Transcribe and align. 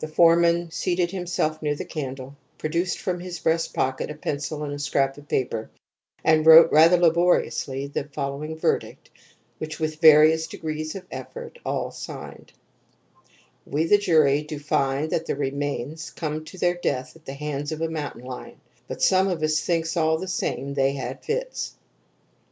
The 0.00 0.08
foreman 0.08 0.72
seated 0.72 1.12
himself 1.12 1.62
near 1.62 1.76
the 1.76 1.84
candle, 1.84 2.34
produced 2.58 2.98
from 2.98 3.20
his 3.20 3.38
breast 3.38 3.72
pocket 3.72 4.10
a 4.10 4.14
pencil 4.16 4.64
and 4.64 4.82
scrap 4.82 5.16
of 5.18 5.28
paper, 5.28 5.70
and 6.24 6.44
wrote 6.44 6.72
rather 6.72 6.96
laboriously 6.96 7.86
the 7.86 8.02
following 8.08 8.56
verdict, 8.58 9.08
which 9.58 9.78
with 9.78 10.00
various 10.00 10.48
degrees 10.48 10.96
of 10.96 11.06
effort 11.12 11.60
all 11.64 11.92
signed: 11.92 12.52
"We, 13.64 13.84
the 13.84 13.98
jury, 13.98 14.42
do 14.42 14.58
find 14.58 15.08
that 15.12 15.26
the 15.26 15.36
remains 15.36 16.10
come 16.10 16.44
to 16.46 16.58
their 16.58 16.74
death 16.74 17.14
at 17.14 17.24
the 17.24 17.34
hands 17.34 17.70
of 17.70 17.80
a 17.80 17.88
mountain 17.88 18.24
lion, 18.24 18.60
but 18.88 19.00
some 19.00 19.28
of 19.28 19.44
us 19.44 19.60
thinks, 19.60 19.96
all 19.96 20.18
the 20.18 20.26
same, 20.26 20.74
they 20.74 20.94
had 20.94 21.22
fits." 21.24 21.74